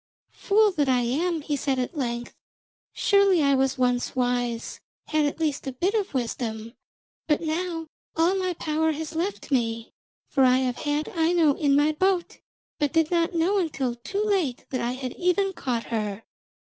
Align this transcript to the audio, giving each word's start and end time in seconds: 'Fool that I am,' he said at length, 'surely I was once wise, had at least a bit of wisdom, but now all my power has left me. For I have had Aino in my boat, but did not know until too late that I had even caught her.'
'Fool 0.31 0.71
that 0.71 0.89
I 0.89 1.01
am,' 1.01 1.41
he 1.41 1.55
said 1.55 1.77
at 1.77 1.95
length, 1.95 2.33
'surely 2.91 3.43
I 3.43 3.53
was 3.53 3.77
once 3.77 4.15
wise, 4.15 4.79
had 5.09 5.27
at 5.27 5.39
least 5.39 5.67
a 5.67 5.71
bit 5.73 5.93
of 5.93 6.15
wisdom, 6.15 6.73
but 7.27 7.39
now 7.39 7.85
all 8.15 8.33
my 8.33 8.53
power 8.55 8.93
has 8.93 9.13
left 9.13 9.51
me. 9.51 9.93
For 10.27 10.43
I 10.43 10.57
have 10.57 10.77
had 10.77 11.07
Aino 11.09 11.53
in 11.53 11.75
my 11.75 11.91
boat, 11.91 12.39
but 12.79 12.93
did 12.93 13.11
not 13.11 13.35
know 13.35 13.59
until 13.59 13.93
too 13.93 14.23
late 14.23 14.65
that 14.71 14.81
I 14.81 14.93
had 14.93 15.13
even 15.17 15.53
caught 15.53 15.83
her.' 15.93 16.23